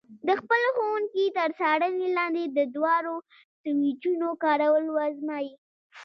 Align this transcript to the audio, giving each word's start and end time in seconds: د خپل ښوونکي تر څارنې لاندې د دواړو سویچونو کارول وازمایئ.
د 0.27 0.29
خپل 0.39 0.61
ښوونکي 0.75 1.25
تر 1.37 1.49
څارنې 1.59 2.07
لاندې 2.17 2.43
د 2.47 2.59
دواړو 2.75 3.15
سویچونو 3.61 4.29
کارول 4.43 4.85
وازمایئ. 4.97 5.51